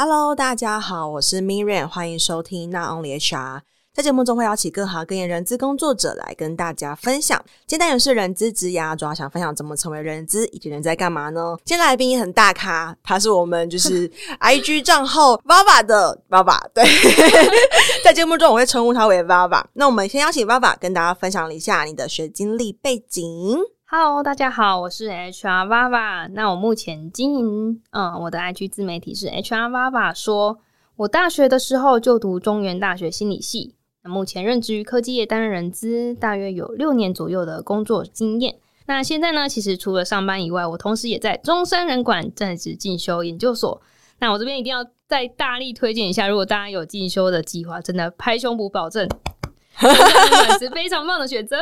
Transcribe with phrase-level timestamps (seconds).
[0.00, 3.56] Hello，大家好，我是 Miriam，欢迎收听《Not Only HR》。
[3.92, 7.36] 在节目中会邀请各行各业人资工作者来跟大家分享。
[7.66, 11.56] 今天单元是人资职涯，主要想分享怎么成为人资，以及人在干嘛呢？
[11.64, 14.08] 今天来宾也很大咖，他是我们就是
[14.38, 16.56] IG 账号 Vava 的 Vava。
[16.72, 16.84] 对，
[18.04, 19.64] 在节目中我会称呼他为 Vava。
[19.72, 23.58] 那我们先邀请 Vava 跟大家分享一下你的学经历背景。
[23.90, 26.28] Hello，大家好，我是 HR Vava。
[26.34, 30.58] 那我目前经营，嗯，我的 IG 自媒体是 HR Vava 说。
[30.96, 38.56] 我大学的时候就读中原大学心理系，那目前任职于科技业担任人资，大约有六年左右的工作经验。
[38.84, 43.80] 那现在呢，其实除了上班以外，我同时也在中山人管在职进修研究所。
[44.18, 49.08] 那我这边一定要再大力推荐一下，如果大家有进修的计划，真的拍胸脯保证，
[50.60, 51.56] 是非常棒的选择。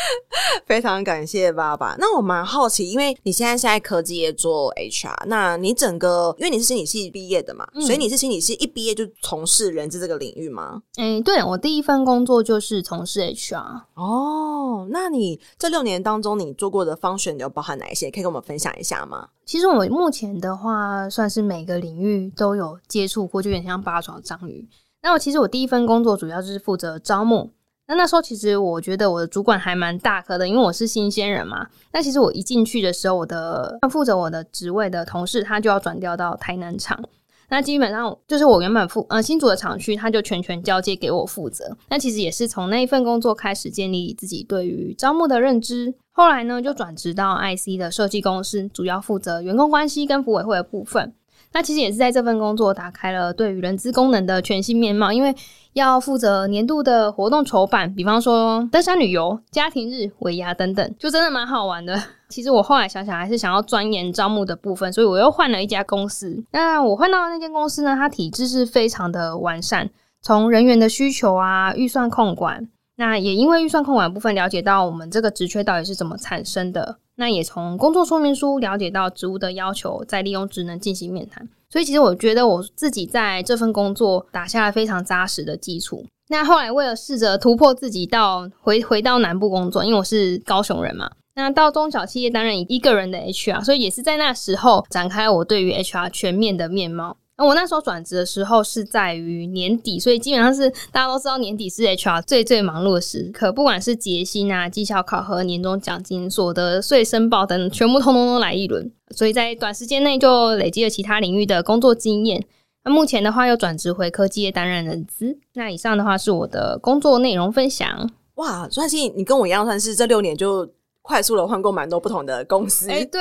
[0.66, 1.94] 非常感谢爸爸。
[1.98, 10.82] 那我蛮好奇，因为你现在是在科技业做 HR，那你整个因为你是心理系毕业的嘛，嗯、所以你是心理系一毕业就从事人资这个领域吗？
[10.96, 13.82] 嗯，对，我第一份工作就是从事 HR。
[13.94, 18.10] 哦，那你这六年当中你做过的 function 有包含哪一些？
[18.10, 19.28] 可以跟我们分享一下吗？
[19.44, 24.68] 其实我目前的话，算是每个领域都有接触过，就有点像八爪章鱼。
[25.02, 27.52] 那我其实我第一份工作主要就是负责招募。
[27.88, 31.66] 那那时候其实我觉得我的主管还蛮大颗的，因为我是新鲜人嘛。
[31.92, 37.00] 那其实我一进去的时候，我的负责我的职位的同事他就要转调到台南厂。
[37.48, 41.76] 那基本上就是我原本负呃新组的厂区，他就全权交接给我负责。
[41.88, 45.94] 那其实也是从那一份工作开始建立自己对于招募的认知。
[46.10, 51.14] 后来呢，就转职到 IC 的设计公司，主要负责员工关系跟福委会的部分。
[51.52, 55.34] 那其实也是在这份工作打开了对于人资功能的全新面貌，因为
[55.72, 62.02] 要负责年度的活动筹办，比方说登山旅游、家庭日、尾牙等等，就真的蛮好玩的。
[62.28, 66.44] 其实我后来想想，还是想要钻研招募的部分，所以我又换了一家公司。
[66.50, 69.88] 那我换到的那间公司呢，它体制是非常的完善，
[70.20, 76.98] 从人员的需求啊、预算控管，那也因为预算控管部分了解到我们这个职缺到底是怎么产生的。
[77.16, 81.48] 那也从工作说明书了解到职务的要求，再利用职能进行面谈。
[81.68, 86.06] 所以其实我觉得我自己在这份工作打下了非常扎实的基础。
[86.28, 97.16] 那后来为了试着突破自己到回回到南部工作，因为我是高雄人嘛，那到中小企业担任一个人的 HR，所以也是在那时候展开我对于 HR 全面的面貌。
[97.38, 108.90] 那我那时候转职的时候是在于年底，所以基本上是大家都知道年底是 HR 最最忙碌的时刻，不管是结薪啊、绩效考核、年终奖金、所得税申报等，全部通通都来一轮。
[109.14, 112.42] 所以在短时间内就累积了其他领域的工作经验。
[112.84, 115.38] 那目前的话又转职回科技业担任人资。
[115.54, 118.10] 那以上的话是我的工作内容分享。
[118.36, 120.66] 哇，算是你跟我一样，算是这六年就。
[121.06, 123.20] 快速的换过蛮多不同的公司，哎、欸，对，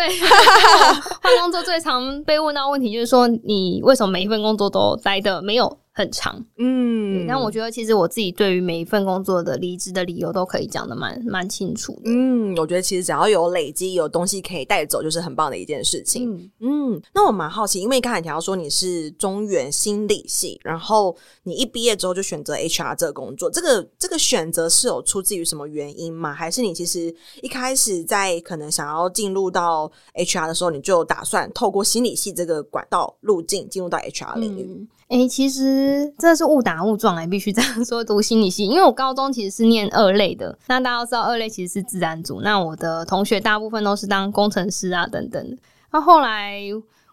[1.21, 26.33] 换工作最常被问到问题就是说，你为什么每一份工作都待的没有很长，嗯，但我觉得其实我自己对于每一份工作的离职的理由都可以讲的蛮蛮清楚的，嗯，我觉得其实只要有累积，有东西可以带走，就是很棒的一件事情，嗯，嗯，那我蛮好奇，因为刚才提到说你是中原心理系，然后你一毕业之后就选择 HR 这个工作，这个这个选择是有出自于什么原因吗？
[26.33, 34.63] 还是你其实一开始在可能想要进入到 HR 的时候，你就打算透过心理系这个管道路径进入到 HR 领域？
[34.69, 35.84] 嗯诶、欸，其实
[36.17, 38.03] 这是误打误撞哎，必须这样说。
[38.03, 40.57] 读心理系，因为我高中其实是念二类的。
[40.67, 42.41] 那大家都知道，二类其实是自然组。
[42.41, 45.57] 那我的同学大部分都是当工程师啊等等。
[45.91, 46.59] 那后来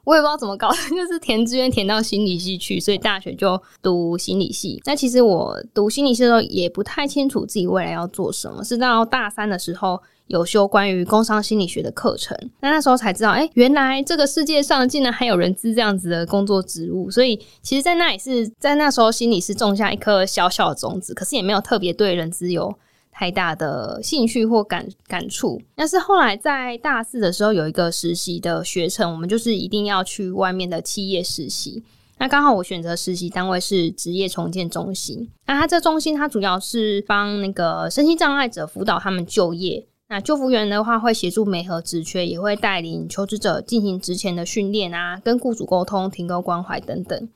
[0.05, 4.81] 我也不知道怎么搞的， 就是填志愿填到心理系去，所以大学就读心理系。
[4.84, 10.00] 那其实我读心理系的时候也不太清楚自己未来要做什么，是到大三的时候。
[10.28, 17.10] 有修关于工商心理学的课程，那那时候才知道，哎、原来这个世界上竟然还有人资这样子的工作职务。
[17.10, 22.75] 所以，其实，在那也是在那时候，心里是种下一颗小小的种子，可是也没有特别对人资有
[23.10, 25.60] 太大的兴趣或感感触。
[25.75, 31.83] 但是后来在大四的时候，有一个实习的学程，我们就是一定要去外面的企业实习。
[32.18, 35.28] 那刚好我选择实习单位是职业重建中心。
[35.47, 39.84] 那它这中心，它主要是帮那个身心障碍者辅导他们就业。
[40.12, 47.28] 那救服员的话，会协助媒合职缺，也会带领求职者进行职前的训练啊，跟雇主沟通、提供关怀等等。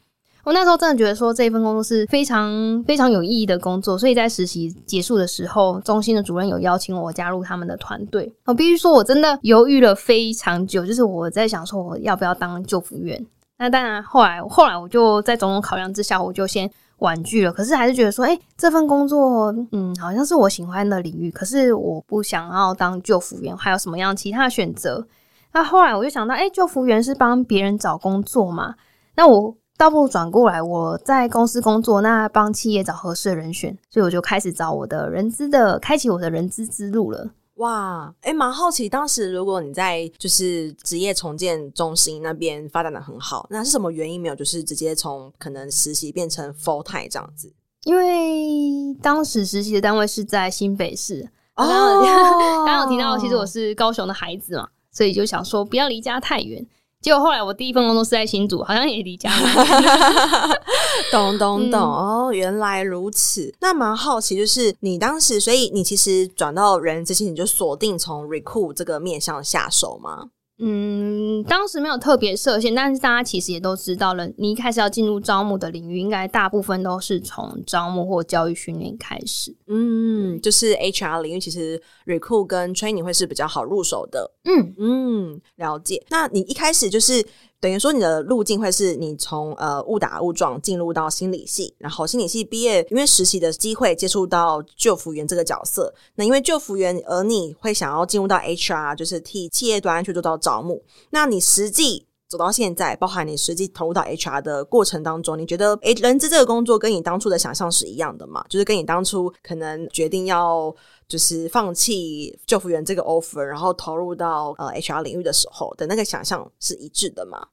[0.44, 8.30] 我那时候真的觉得说，这一份工作是非常非常有意义的工作，所以在实习结束的时候，中心的主任有邀请我加入他们的团队。
[8.44, 13.24] 我必须说，我真的犹豫了非常久，就是我在想说，我要不要当救服员？
[13.56, 16.70] 那当然，后来后来我就在种种考量之下，我就先。
[16.98, 25.06] 婉拒了，可是还是觉得说，哎、这份工作，嗯，好像是我喜欢的领域，可是我不想要当救服员，还有什么样其他选择？
[25.52, 28.74] 那后来我就想到，哎、欸，就服员是帮别人找工作嘛，
[29.14, 37.28] 那我倒不如转过来，我在公司工作，那帮企业找合适的人选，所以我就开始找我的人资的，开启我的人资之路了。
[37.56, 44.34] 哇，哎、欸，蛮好奇，当时如果你在就是职业重建中心那边发展的很好，那是什么原因没有？
[44.34, 47.50] 就是直接从可能实习变成 full time 这样子？
[47.84, 56.66] 因为当时实习的单位是在新北市，刚刚、 哦、刚有提到，其实我是高雄的孩子嘛，所以就想说不要离家太远。
[57.02, 60.48] 结果后来我第一份工作是在新竹，好像也离家了。
[61.12, 63.54] 懂懂懂、嗯、哦，原来如此。
[63.60, 70.30] 那蛮好奇，就是你当时，所以你其实转到人之前，你就锁定从 recruit 这个面向下手吗？
[70.58, 79.54] 嗯，当时没有特别设限，但是大家其实也都知道了，你一开始要进入招募的领域，应该大部分都是从招募或教育训练开始。
[79.66, 84.30] 嗯，就是 HR 领域，其实 recruit 跟 training 会是比较好入手的。
[84.44, 86.02] 嗯嗯，了解。
[86.08, 87.24] 那你一开始就是。
[87.58, 95.92] 等于说，你的路径会是你从呃误打误撞进入到心理系，然后心理系毕业，因为实习的机会接触到救服员这个角色。
[96.16, 100.82] 那因为救服员，而你会想要进入到 HR，就是替企业端去做到招募。
[101.10, 108.44] 那你实际走到现在，包含你实际投入到 HR 的过程当中，你觉得诶，人资这个工作跟你当初的想象是一样的吗？
[108.48, 110.74] 就是跟你当初可能决定要。
[111.08, 117.46] 就是放弃救服员这个 offer，然后投入到呃 HR 领域的时候的那个想象是一致的吗？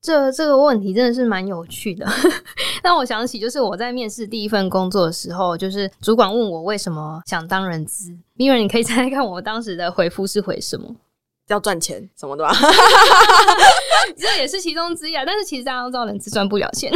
[0.00, 2.06] 这这个问题真的是蛮有趣的，
[2.84, 10.94] 让我想起就是我在面试第一份工作的时候，就是主管问我为什么想当人资，因为你可以猜猜看我当时的回复是回什么？
[11.48, 12.54] 要赚钱什么的吧，
[14.16, 15.22] 这也是其中之一啊。
[15.26, 16.90] 但是其实大家都知道，人资赚不了钱。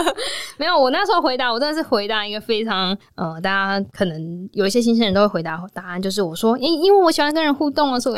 [0.58, 8.16] 没有，我那时候回答，我真的是回答一个非常呃，大家可能有一些新鲜人都会回答答案，就是我说，因因为我喜欢跟人互动啊，所以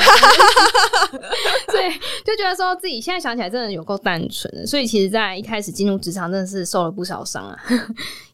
[1.69, 1.91] 对，
[2.27, 4.67] 就觉得说自己现在想起来真的有够单纯的。
[4.67, 7.57] 所以其实，在一开始进入职场，真的是受了不少伤啊。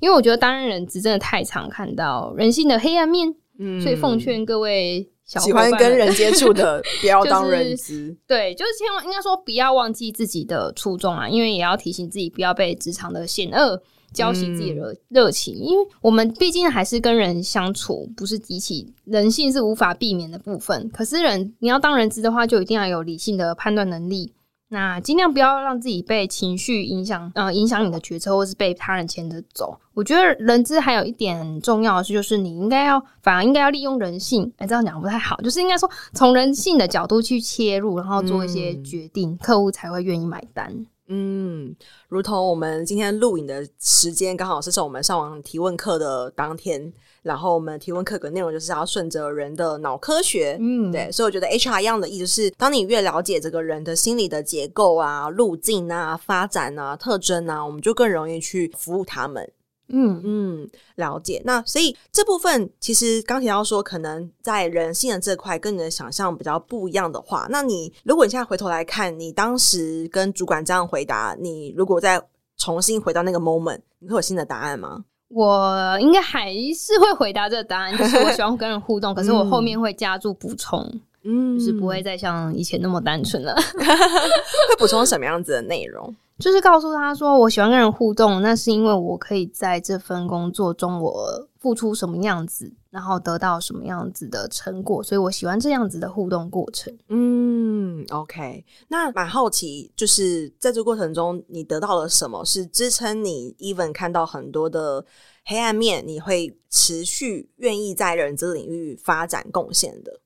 [0.00, 5.10] 因为我觉得担任人资真的太常看到人性的黑暗面，嗯，所以奉劝各位。
[5.24, 8.16] 喜欢跟人接触的， 不要当人资、就是。
[8.26, 13.82] 对，就是千万应该说不要忘记自己的初衷啊，因为也要提醒自己不要被职场的险恶
[14.12, 20.88] 浇熄自己的热热情，嗯、因为我们毕竟还是跟人相处，不是机器，人性是无法避免的部分。
[20.90, 24.32] 可是人你要当人资的话，就一定要有理性的判断能力。
[24.74, 29.78] 那尽量不要让自己被情绪影响，呃，影响你的决策，或是被他人牵着走。
[29.94, 34.42] 我觉得人资还有一点很重要的是，就是你应该要，反而应该要利用人性。
[34.56, 40.84] 哎、欸，这样讲不太好，就是应该说从人性的角度去切入，然后做一些决定，嗯、客户才会愿意买单。
[41.08, 41.74] 嗯，
[42.08, 46.92] 如同我们今天录影的时间刚好是从我们上网提问课的当天。
[47.22, 59.50] 然后我们提问课的内容就是要顺着人的脑科学，嗯，对，所以我觉得 HR 一样的意思是，当你越了解这个人的心理的结构啊、路径啊、发展啊、特征啊，我们就更容易去服务他们。
[59.88, 61.42] 嗯嗯，了解。
[61.44, 72.20] 那所以这部分其实刚提到说，可能在人性的这块跟你的想象比较不一样的话，那你如果你现在回头来看，你当时跟主管这样回答，你如果再
[72.56, 75.04] 重新回到那个 moment，你会有新的答案吗？
[75.28, 80.80] 我应该还是会回答这个答案，就是我喜欢跟人互动， 可是我后面会加注补充，
[81.24, 83.54] 嗯，就是不会再像以前那么单纯了。
[83.76, 86.14] 会补充什么样子的内容？
[86.38, 96.92] 就是告诉他说，我喜欢跟人互动，那是因为我可以在这份工作中，我付出什么样子，然后得到什么样子的成果，所以我喜欢这样子的互动过程。
[97.08, 105.04] 嗯，OK，那蛮好奇，就是在这过程中，你得到了什么，是支撑你 even 看到很多的
[105.44, 110.20] 黑暗面，你会持续愿意在人资领域发展贡献的？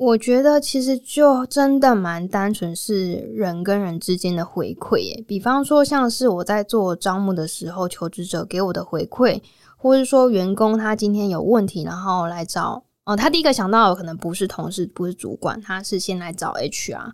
[0.00, 5.22] 我觉得其实就真的蛮单纯，是人跟人之间的回馈。
[5.26, 9.42] 比方说，像是我在做招募的时候，求职者给我的回馈。
[9.76, 17.10] 或是说，员工他今天有问题，然后来找，哦，他第一个想到的可能不是同事，不是主管，他是先来找 HR。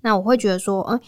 [0.00, 0.98] 那我会觉得说，嗯。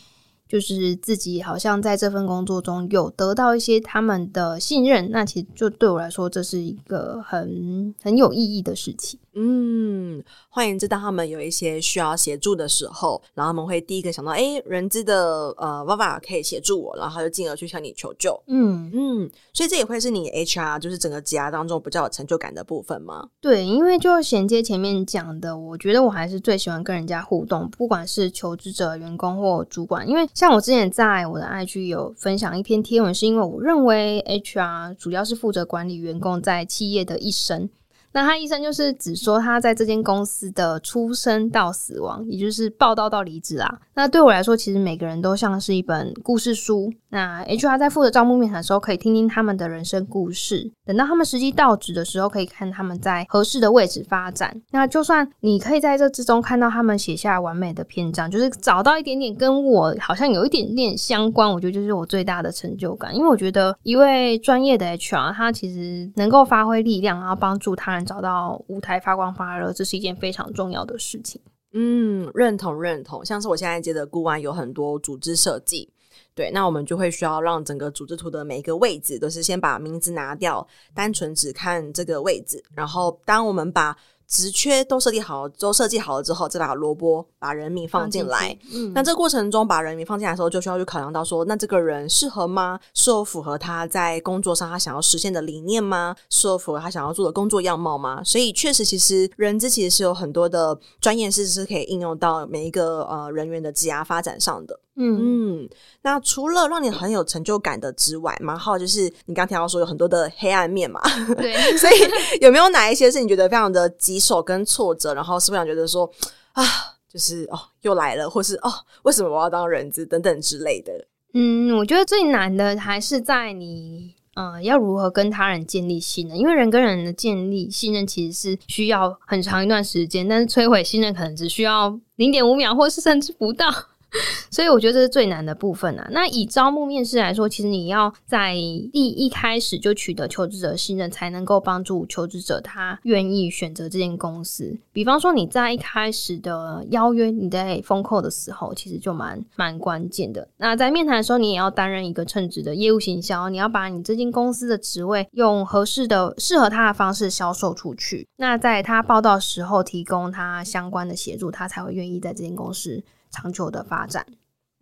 [0.47, 9.19] 就是自己好像在这份工作中有得到一些他们的信任，那其实就对我来说，这是一个很很有意义的事情。
[9.35, 18.39] 嗯，换言之，当他们有一些需要协助的时候，然后他们会第一个想到，哎，人资的呃爸爸可以协助我，然后他就进而去向你求救。
[18.47, 23.29] 嗯嗯，所以这也会是你 HR 就是整个职涯当中比较有成就感的部分吗？
[23.41, 30.29] 对，因为就衔接前面讲的，我觉得我还是最喜欢跟人家互动，不管是求职者、员工或主管，因为。
[30.35, 37.69] 像我之前在我的 IG 有分享一篇贴文，是因为我认为 HR 主要是负责管理员工在企业的一生。
[38.13, 43.81] 那他一生就是只说他在这间公司的出生到死亡，也就是报道到离职啊。
[43.95, 46.93] 那对我来说，其实每个人都像是一本故事书。
[47.13, 50.73] 那 HR 在负责招募面谈的时候，可以听听他们的人生故事。
[50.87, 54.63] 等到他们实际到职的时候，可以看他们在合适的位置发展。
[54.71, 63.15] 那就算你可以在这之中看到他们写下完美的篇章，就是找到一点点跟我好像有一点点相关，我觉得就是我最大的成就感。
[63.15, 68.03] 因为我觉得一位专业的 HR，他其实能够发挥力量，然后帮助他人。
[68.03, 71.41] 找到舞台发光发热，这是一件非常重要的事情。
[71.73, 73.25] 嗯，认同认同。
[73.25, 75.89] 像是我现在接的顾问有很多组织设计，
[76.35, 83.97] 对，那我们就会需要让整个组织图的每一个位置都是先把名字拿掉，单纯只看这个位置，然后当我们把
[84.27, 88.57] 职缺都设计好，都设计好了之后，再把萝卜把人名放进来。
[88.73, 92.81] 嗯，那这个过程中把人名放进来的时候，就需要去考量到说，那这个人适合吗？
[92.95, 96.17] 是否符合他在工作上他想要实现的理念吗？
[96.31, 98.25] 是否符合他想要做的工作样貌吗？
[98.25, 104.81] 所以确实，其实人资其实是有很多的专业知识是可以应用到每一个呃人员的职涯发展上的。
[104.97, 105.69] 嗯，嗯，
[106.03, 111.01] 那除了让你很有成就感的之外，蛮好就是你刚听到说有很多的黑暗面嘛，
[111.35, 111.95] 对， 所以
[112.43, 116.11] 有没有哪一些是你觉得非常的棘手跟挫折，然后是不是想觉得说
[116.53, 116.63] 啊，
[117.11, 118.71] 就是哦又来了，或是哦
[119.05, 120.93] 为什么我要当人质等等之类的？
[121.33, 133.73] 嗯，我觉得最难的还是在你嗯、呃、要如何跟他人建立信任，因为人跟人的建立信任其实是需要很长一段时间，但是摧毁信任可能只需要零点五秒，或是甚至不到。
[134.51, 136.07] 所以我觉得这是最难的部分啊。
[136.11, 144.79] 那以招募面试来说，其实你要在第一开始就取得求职者信任，才能够帮助求职者他愿意选择这间公司。
[144.93, 150.47] 比方说你在一开始的邀约，你在封扣的时候，其实就蛮蛮关键的。
[150.59, 158.29] 那在面谈的时候，你也要担任一个称职的业务行销，你要把你这间公司的职位用合适的、适合他的方式销售出去。
[158.37, 163.03] 那在他报道时候，提供他相关的协助，他才会愿意在这间公司。
[163.33, 164.25] 长久的发展，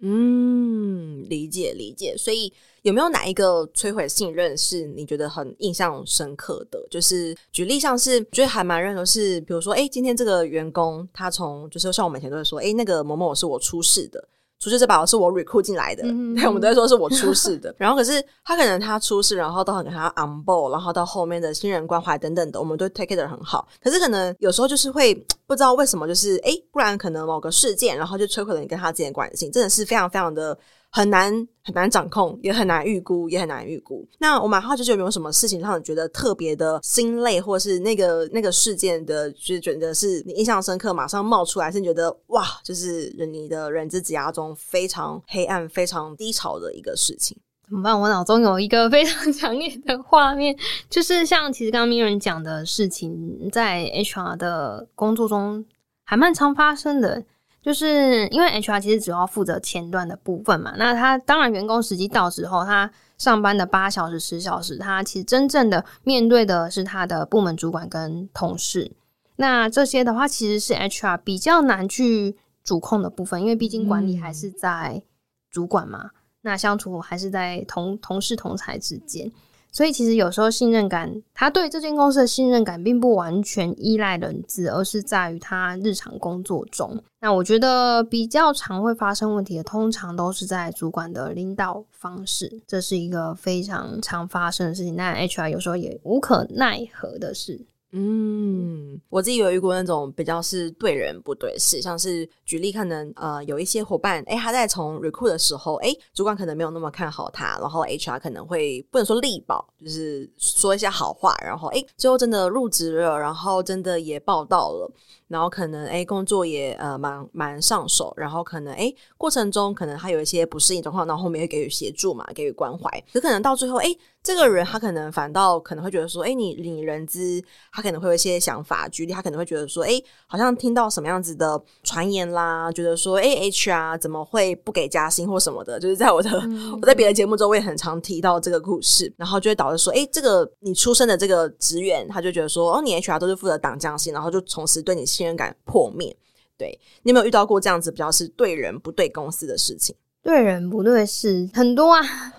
[0.01, 2.15] 嗯，理解理解。
[2.17, 2.53] 所以
[2.83, 6.87] 有没有哪一个摧毁信任是你觉得很印象深刻的？
[6.91, 14.29] 就是举例像是觉得还蛮认同是，比如说，哎、今天这个员工他从就是像我每天都会说，哎、那个某某是我出事的。
[14.61, 17.75] 出事这把是我 recruit 进来的，嗯、对，我们都会说是我出事的。
[17.79, 23.67] 然后可是他可能他出事，然后都很给他 on board，然后到后面的新人关怀等等的，我们都 take it 的很好。
[23.83, 25.15] 可是可能有时候就是会
[25.47, 30.57] 不知道为什么，就是哎，不然可能某个事件，然后就摧毁了你跟他之间的关系，真的是非常非常的。
[30.91, 31.33] 很难
[31.63, 34.07] 很难掌控，也很难预估，也很难预估。
[34.19, 47.39] 那我蛮好奇，就是有没有什么事情让你觉得特别的心累，或是那个那个事件的，就是觉得是你印象深刻，马上冒出来，是你觉得哇，就是你的人资职涯中非常黑暗、非常低潮的一个事情。
[47.69, 48.01] 怎么办？
[48.01, 50.57] 我脑中有一个非常强烈的画面，
[50.91, 55.65] 就是像其实刚刚 Miriam 讲的事情，在 HR 的工作中
[56.05, 57.23] 还蛮常发生的。
[57.63, 68.91] 就是因为 HR 其实主要负责前端的部分嘛，那他当然员工实际到时候，他上班的八小时、十小时，他其实真正的面对的是他的部门主管跟同事。
[69.37, 75.03] 那这些的话，其实是 HR 比较难去主控的部分，因为毕竟管理还是在
[75.51, 76.11] 主管嘛，嗯、
[76.43, 79.31] 那相处还是在同同事同才之间。
[79.73, 87.03] 所以其实有时候信任感，他对这间公司的信任感并不完全依赖人资，而是在于他日常工作中。
[87.23, 94.97] 那我觉得比较常会发生问题的，通常都是在主管的领导方式，这是一个非常常发生的事情。
[94.97, 97.61] 那 HR 有时候也无可奈何的事。
[97.93, 114.91] 嗯，我自己有遇过那种比较是对人不对事，像是举例可能呃有一些伙伴，诶，他在从 recruit 的时候，诶，主管可能没有那么看好他，然后 HR 可能会不能说力保，就是说一些好话，然后诶，最后真的入职了，然后真的也报到了。
[115.27, 122.91] 然后可能诶工作也呃蛮蛮上手，然后可能诶过程中可能他有一些不适应状况，然后后面会给予协助嘛，给予关怀。
[123.13, 145.11] 可可能到最后诶这个人他可能反倒可能会觉得说，诶你你人资他可能会有一些想法，举例他可能会觉得说，诶好像听到什么样子的传言啦，觉得说，诶 HR 怎么会不给加薪或什么的，就是在我的、嗯、 我在别的节目中我也很常提到这个故事，然后就会导致说，诶这个你出生的这个职员他就觉得说，哦你 HR 都是负责挡降薪，然后就从此对你。
[145.11, 146.17] 信任感破灭，
[146.57, 149.97] 对，你有没有遇到过这样子比较是对人不对公司的事情？
[150.23, 152.03] 对人不对事很多啊，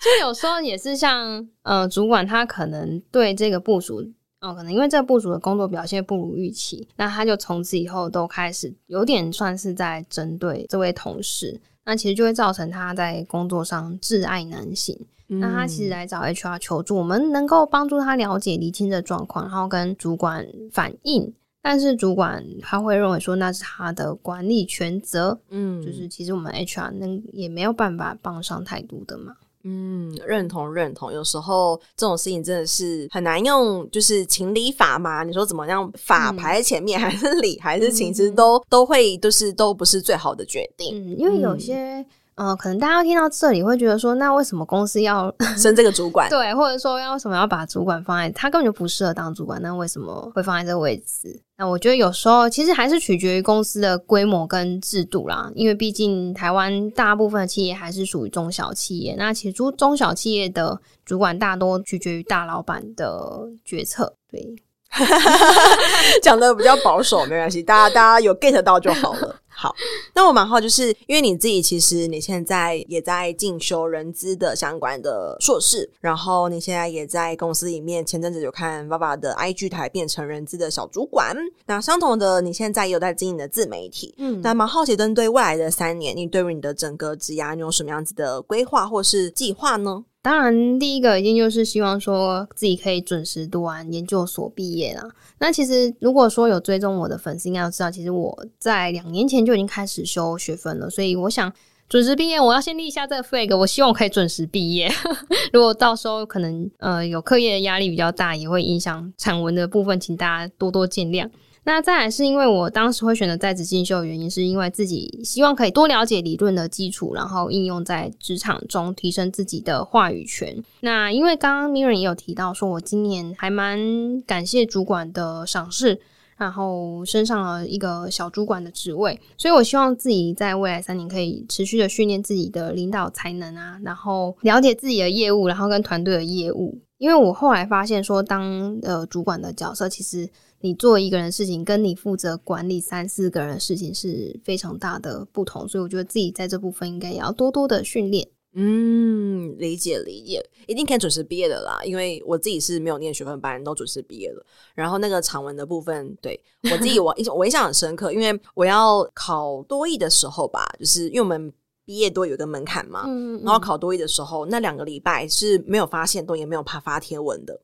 [0.00, 4.04] 就有时候也是像呃，主管他可能对这个部署，
[4.40, 14.98] 哦，可能因为这个部署的工作表现不如预期，那他就从此以后都开始有点算是在针对这位同事，那其实就会造成他在工作上挚爱难行。
[15.28, 21.32] 嗯、那他其实来找 HR 求助，我们能够帮助他了解厘清的状况，然后跟主管反映。
[21.62, 29.34] 但是主管他会认为说那是他的管理权责，嗯，就是其实我们 HR 能也没有办法帮上太多的嘛。
[29.62, 31.12] 嗯，认同认同。
[31.12, 35.22] 有时候这种事情真的是很难用，就是情理法嘛。
[35.22, 40.96] 你说怎么样，法排在前面，嗯、还是理还是情，其实都都会就是都不是最好的决定。
[40.96, 42.04] 嗯，因为有些。
[42.42, 46.26] 嗯，可能大家听到这里会觉得说，那为什么公司要升这个主管？
[46.32, 51.38] 对，或者说要为什么要把主管放在他根本就不适合当主管，那为什么会放在这个位置？
[51.58, 64.14] 那我觉得有时候其实还是取决于公司的规模跟制度啦，因为毕竟台湾大部分的企业还是属于中小企业，那其实中中小企业的主管大多取决于大老板的决策。
[64.32, 64.56] 对，
[66.22, 69.36] 讲的比较保守，没关系，大家大家有 get 到就好了。
[69.60, 69.76] 好，
[70.14, 81.36] 那我蛮好，就是因为你自己其实你现在也在进修人资的相关的硕士，然后你现在也在公司里面，前阵子有看爸爸的 IG 台变成人资的小主管。
[81.66, 90.02] 那相同的，你现在也有在经营的自媒体，嗯，那蛮好奇，针对未来的三年，你对于你的整个职涯，你有什么样子的规划或是计划呢？
[90.22, 95.08] 当然，第一个一定就是希望说自己可以准时读完研究所毕业啦。
[95.38, 100.90] 那其实如果说有追踪我的粉丝，应该要知道，其实我在两年前就已经开始修学分了。
[100.90, 101.50] 所以我想
[101.88, 103.56] 准时毕业，我要先立下这个 flag。
[103.56, 104.92] 我希望我可以准时毕业。
[105.54, 111.30] 如果到时候可能呃有课业的压力比较大，也会影响产文的部分，请大家多多见谅。
[111.62, 120.56] 那再来是因为我当时会选择在职进修的原因，是因为自己希望可以多了解理论的基础，然后应用在职场中，提升自己的话语权。
[120.80, 123.78] 那因为刚刚 Miriam 也有提到，说我今年还蛮
[124.22, 126.00] 感谢主管的赏识，
[126.38, 136.80] 然后升上了一个小主管的职位，所以我希望自己在未来三年可以持续的训练自己的领导才能啊，然后了解自己的业务，然后跟团队的业务。
[136.96, 140.26] 因为我后来发现说，当呃主管的角色其实。
[140.60, 148.28] 你做一个人的事情，跟你负责管理三四个人的事情是非常大的不同，所以我觉得自己在这部分应该也要多多的训练。
[148.52, 154.44] 嗯，理解理解，一定可以准时毕业的啦，因为我自己是没有念学分班，都准时毕业了。
[154.74, 161.52] 然后那个长文的部分，对我自己 我印象我印象很深刻，因为我要考多艺的时候吧，就是因为我们
[161.84, 167.60] 毕业多有一个门槛嘛，嗯嗯，然后考多益的时候，那两个礼拜是没有发现动，也没有怕发贴文的。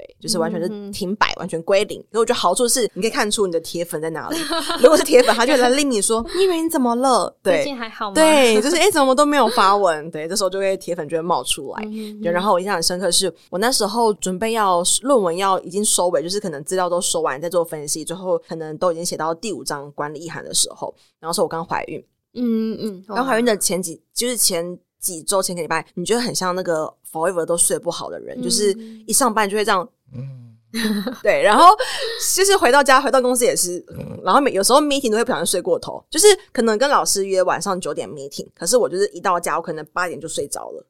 [0.00, 1.98] 对，就是完全是停摆，嗯、完全归零。
[2.10, 4.36] 所以我觉得好处是，你可以看出你的铁粉在哪里。
[4.80, 8.14] 如果是铁粉，他就来拎你说：“你以为你怎么了？” 对，最近还好吗？
[8.14, 10.10] 对，就是哎、欸，怎么都没有发文？
[10.10, 11.84] 对，这时候就会铁粉就会冒出来。
[11.84, 22.02] 嗯、对，然后我印象很深刻是，是我那时候准备要论文要已经收尾，就是可能资料都收完，再做分析，最后可能都已经写到第五章管理意涵的时候，然后说我刚怀孕。
[22.34, 24.78] 嗯嗯，刚怀孕的前几，就是前。
[25.00, 28.72] 几周前个礼拜，你觉得很像那个 forever 都睡不好的人，嗯、就是
[29.06, 30.56] 一上班就会这样，嗯，
[31.22, 31.66] 对，然后
[32.34, 40.86] 就是回到家、回到公司也是，嗯、然后每有时候 meeting 都会不小心睡过头，就是可能跟老师约晚上九点 meeting，可是我就是一到家，我可能八点就睡着了。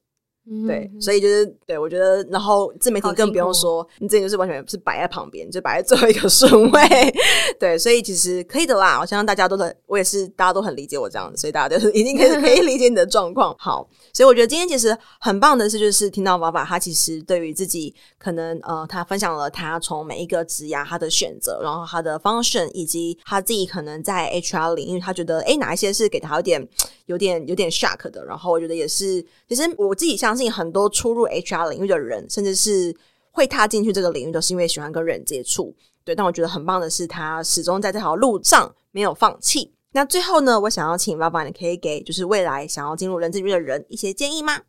[0.66, 6.80] 对，所以就是对我觉得，然后自媒体更不用说，你这就是完全是摆在旁边，就摆在最后一个顺位。
[7.58, 8.98] 对，所以其实可以的啦。
[9.00, 13.54] 我相信大家都很，我也是，大家都很理解我这样子，所以大家都 一定可以可以理解你的状况。
[13.58, 26.66] 好，所以我觉得今天其实很棒的是，就是听到爸爸他其实对于自己可能呃，他分享了他从每一个职涯他的选择，然后他的 function，以及他自己可能在 HR 领域，他觉得哎哪一些是给他有点
[27.06, 28.24] 有点有点 shock 的。
[28.24, 30.50] 然后我觉得也是，其实我自己相信。
[30.52, 32.96] 很多初入 HR 领域的人，甚至是
[33.30, 35.74] 会踏进去这个领域，都是因为喜欢跟人接触。
[36.02, 39.72] 对，但我觉得很棒的是，他始终在这条路上没有放弃。
[39.92, 44.62] 那最后呢，我想要请爸爸，你可以给就是未来想要进入人资领域的人一些建议吗？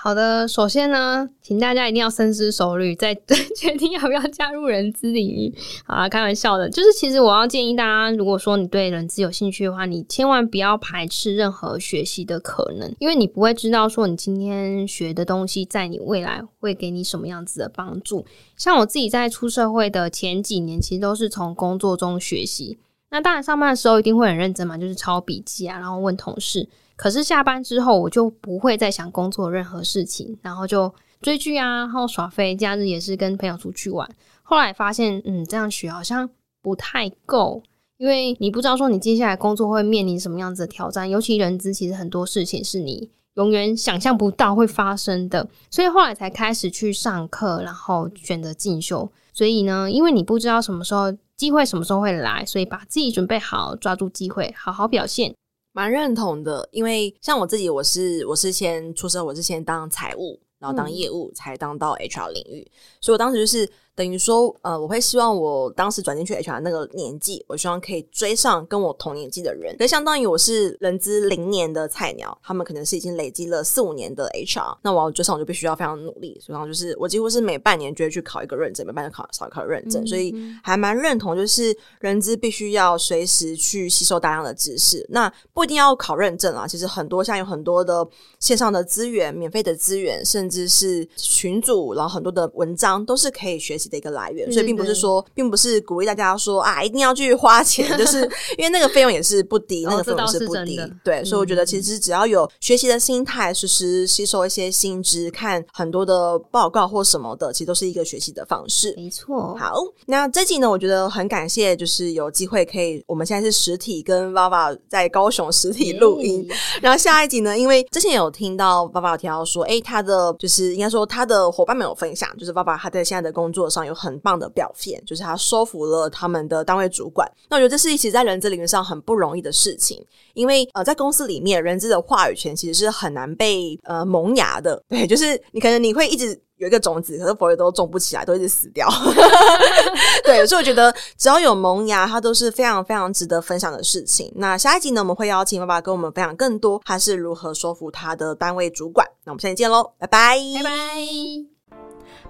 [0.00, 3.12] 好的，首先呢，请大家一定要深思熟虑，再
[3.58, 5.52] 决定要不要加入人资领域。
[5.84, 18.24] 好啊，开玩笑的，就是其实我要建议大家，如果说你对人资有兴趣的话，你千万不要排斥任何学习的可能，因为你不会知道说你今天学的东西，在你未来会给你什么样子的帮助。
[18.56, 22.78] 像我自己在出社会的前几年，其实都是从工作中学习。
[23.10, 26.68] 那当然上班的时候一定会很认真嘛，就是抄笔记啊，然后问同事。
[26.98, 34.10] 可是下班之后，我就不会再想工作任何事情，然后就追剧啊，然后耍废，假日也是跟朋友出去玩。
[34.42, 36.28] 后来发现，嗯，这样学好像
[36.60, 37.62] 不太够，
[37.98, 49.08] 因为你不知道说你接下来工作会面临什么样子的挑战，尤其人资其实很多事情是你永远想象不到会发生的，所以后来才开始去上课，然后选择进修。
[49.32, 55.32] 所以呢，因为你不知道什么时候机会什么时候会来，所以把自己准备好，抓住机会，好好表现。
[55.78, 62.68] 蛮认同的，因为像我自己，我是我是先出生，我是先当财务，然后当业务才当到 HR 领域，
[63.00, 63.70] 所以我当时就是。
[63.98, 69.76] 等于说，呃，我会希望我当时转进去 HR 那个年纪，我希望可以追上跟我同年纪的人。
[69.76, 76.40] 可相当于我是人资零年的菜鸟，他们可能是已经累积了四五年的 HR，那我要追上，我就必须要非常努力。
[76.40, 80.06] 所以，就是我几乎是每半年就会去考一个认证，每半年考少一考认证。
[80.06, 80.32] 所以，
[80.62, 85.04] 还蛮认同，就是人资必须要随时去吸收大量的知识。
[85.10, 88.06] 那不一定要考认证啊，其实很多像有很多的
[88.38, 98.20] 线上的资源、免费的资源，甚至是群组，然后很多的文章都是可以学习的一个来源，所以并不是说，并不是鼓励大家说啊，一定要去花钱，就是
[98.56, 108.94] 因为那个费用也是不低，那个费用是不低，对，所以我觉得其实只要有学习的心态，实时吸收一些新知，看很多的报告或什么的，其实都是一个学习的方式。
[108.96, 109.56] 没错。
[109.56, 109.74] 好，
[110.06, 116.48] 那这集呢，我觉得很感谢，就是有机会可以，我们现在是实体跟 Vava 在高雄实体录音，
[116.80, 127.30] 然后下一集呢，因为之前有听到 Vava 有提到说，诶，他的就是应该说他的伙伴们有分享，就是 Vava 他在现在的工作上有很棒的表现，就是他说服了他们的单位主管。
[127.48, 134.82] 那我觉得这是一起在人资领域上很不容易的事情，因为呃，在公司里面，人资的话语权其实是很难被呃萌芽的。
[134.88, 138.88] 对，就是你可能你会一直有一个种子，可是佛爷都种不起来，都一直死掉。
[140.24, 144.32] 对，所以我觉得只要有萌芽，它都是非常非常值得分享的事情。
[144.36, 149.06] 那下一集呢，我们会邀请爸爸跟我们分享更多，他是如何说服他的单位主管。
[149.24, 151.57] 那我们下期见喽，拜拜，拜拜。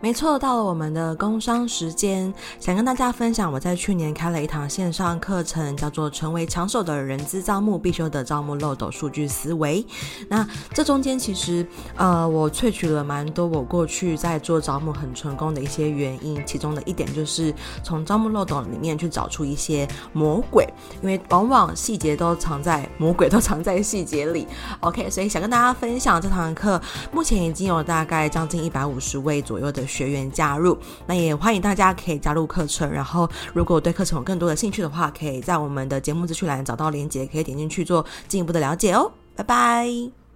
[0.00, 9.82] 没错，到了我们的工商时间，想跟大家分享，我在去年开了一堂线上课程，叫做《成为抢手的人资招募必修的招募漏斗数据思维》。
[10.28, 20.64] 那这中间其实，呃，我萃取了蛮多我过去在做招募很成功的一些原因，其中的一点就是从招募漏斗里面去找出一些魔鬼，
[21.02, 24.46] 因为往往细节都藏在魔鬼都 藏在细节里。
[24.78, 26.80] OK，所以想跟大家分享这堂课，
[27.10, 32.88] 目前已经有大概将近一百五十位左右的学员加入，那也欢迎大家可以加入课程。
[32.88, 39.10] 然后，如果对课程有更多的兴趣的话，可以在我们的节目资讯栏找到链接，可以点进去做进一步的了解哦。
[39.34, 40.27] 拜拜。